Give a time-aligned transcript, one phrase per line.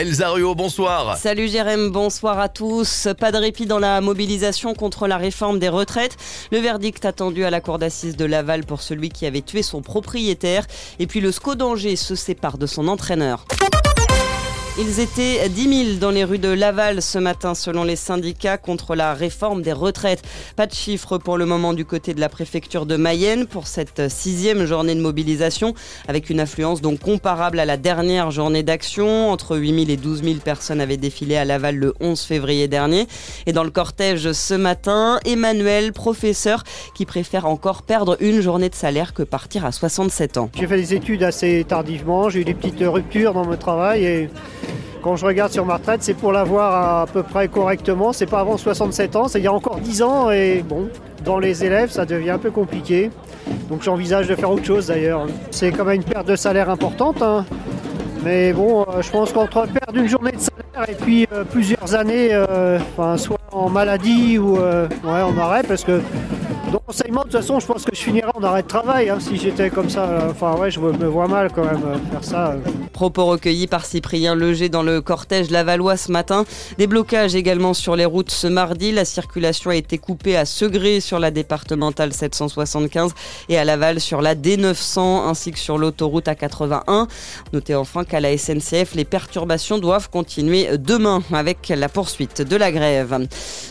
[0.00, 1.18] Elsa bonsoir.
[1.18, 3.06] Salut Jérém, bonsoir à tous.
[3.18, 6.16] Pas de répit dans la mobilisation contre la réforme des retraites.
[6.50, 9.82] Le verdict attendu à la cour d'assises de Laval pour celui qui avait tué son
[9.82, 10.66] propriétaire.
[11.00, 13.44] Et puis le SCO d'Angers se sépare de son entraîneur.
[14.78, 18.94] Ils étaient 10 000 dans les rues de Laval ce matin selon les syndicats contre
[18.94, 20.22] la réforme des retraites.
[20.54, 24.08] Pas de chiffres pour le moment du côté de la préfecture de Mayenne pour cette
[24.08, 25.74] sixième journée de mobilisation
[26.06, 29.30] avec une affluence donc comparable à la dernière journée d'action.
[29.30, 33.06] Entre 8 000 et 12 000 personnes avaient défilé à Laval le 11 février dernier.
[33.46, 36.62] Et dans le cortège ce matin, Emmanuel, professeur,
[36.94, 40.48] qui préfère encore perdre une journée de salaire que partir à 67 ans.
[40.54, 44.30] J'ai fait des études assez tardivement, j'ai eu des petites ruptures dans mon travail et
[45.02, 48.12] quand je regarde sur ma retraite, c'est pour l'avoir à peu près correctement.
[48.12, 50.88] C'est pas avant 67 ans, c'est il y a encore 10 ans et bon,
[51.24, 53.10] dans les élèves, ça devient un peu compliqué.
[53.68, 55.26] Donc j'envisage de faire autre chose d'ailleurs.
[55.50, 57.22] C'est quand même une perte de salaire importante.
[57.22, 57.44] Hein.
[58.24, 61.94] Mais bon, euh, je pense qu'entre perdre une journée de salaire et puis euh, plusieurs
[61.94, 62.78] années, euh,
[63.16, 66.00] soit en maladie ou en arrêt, parce que
[66.70, 69.18] dans l'enseignement, de toute façon, je pense que je finirais en arrêt de travail hein,
[69.20, 70.28] si j'étais comme ça.
[70.30, 72.50] Enfin, ouais, je me vois mal quand même euh, faire ça.
[72.52, 72.58] Euh.
[72.92, 76.44] Propos recueillis par Cyprien Leger dans le cortège Lavallois ce matin.
[76.78, 78.92] Des blocages également sur les routes ce mardi.
[78.92, 83.12] La circulation a été coupée à Segré sur la départementale 775
[83.48, 87.08] et à Laval sur la D900 ainsi que sur l'autoroute A81.
[87.52, 92.70] Notez enfin qu'à la SNCF, les perturbations doivent continuer demain avec la poursuite de la
[92.70, 93.26] grève.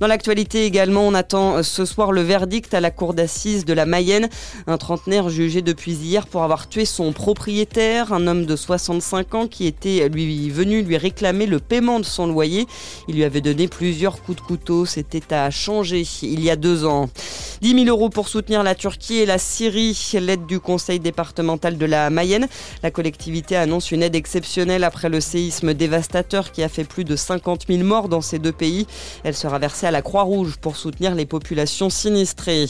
[0.00, 3.86] Dans l'actualité également, on attend ce soir le verdict à la cour d'assises de la
[3.86, 4.28] Mayenne.
[4.66, 9.46] Un trentenaire jugé depuis hier pour avoir tué son propriétaire, un homme de 65 ans
[9.46, 12.66] qui était lui venu lui réclamer le paiement de son loyer.
[13.08, 14.86] Il lui avait donné plusieurs coups de couteau.
[14.86, 17.08] C'était à changer il y a deux ans.
[17.60, 19.98] 10 000 euros pour soutenir la Turquie et la Syrie.
[20.20, 22.48] L'aide du conseil départemental de la Mayenne.
[22.82, 27.16] La collectivité annonce une aide exceptionnelle après le séisme dévastateur qui a fait plus de
[27.16, 28.86] 50 000 morts dans ces deux pays.
[29.22, 32.66] Elle sera versée à la Croix-Rouge pour soutenir les populations sinistrées.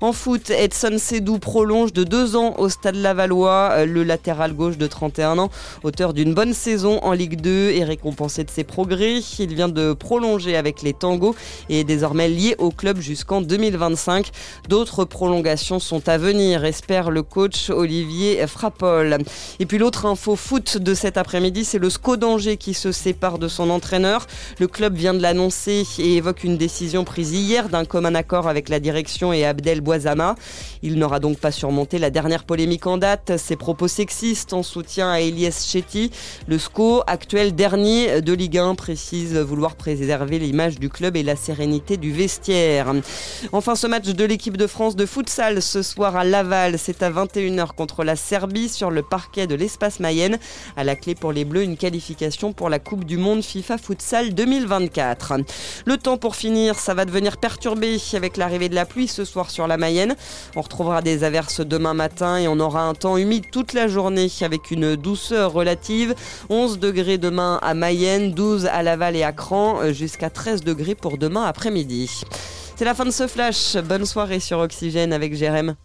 [0.00, 3.84] En foot, Edson Sedou prolonge de deux ans au stade Lavallois.
[3.84, 5.50] Le latéral gauche de 31 ans,
[5.82, 9.20] auteur d'une bonne saison en Ligue 2 et récompensé de ses progrès.
[9.38, 11.34] Il vient de prolonger avec les Tangos
[11.68, 14.30] et est désormais lié au club jusqu'en 2025.
[14.68, 19.18] D'autres prolongations sont à venir, espère le coach Olivier Frappol.
[19.60, 23.38] Et puis l'autre info foot de cet après-midi, c'est le SCO d'Angers qui se sépare
[23.38, 24.26] de son entraîneur.
[24.58, 28.68] Le club vient de l'annoncer et évoque une décision prise hier d'un commun accord avec
[28.68, 30.34] la direction et Abdel Boisama.
[30.82, 35.10] Il n'aura donc pas surmonté la dernière polémique en date, ses propos sexistes en soutien
[35.10, 36.10] à Elias Chetty.
[36.48, 41.36] Le SCO, actuel dernier de Ligue 1, précise vouloir préserver l'image du club et la
[41.36, 42.92] sérénité du vestiaire.
[43.52, 46.78] Enfin, ce match de l'équipe de France de futsal ce soir à Laval.
[46.78, 50.38] C'est à 21h contre la Serbie sur le parquet de l'espace Mayenne.
[50.76, 54.34] À la clé pour les Bleus, une qualification pour la Coupe du Monde FIFA Futsal
[54.34, 55.34] 2024.
[55.86, 59.50] Le temps pour finir, ça va devenir perturbé avec l'arrivée de la pluie ce soir
[59.50, 60.14] sur la Mayenne.
[60.56, 64.28] On retrouvera des averses demain matin et on aura un temps humide toute la journée
[64.42, 66.14] avec une douceur relative.
[66.50, 71.16] 11 degrés demain à Mayenne, 12 à Laval et à Cran, jusqu'à 13 degrés pour
[71.16, 72.22] demain après-midi.
[72.76, 73.76] C'est la fin de ce flash.
[73.76, 75.76] Bonne soirée sur Oxygène avec Jérém.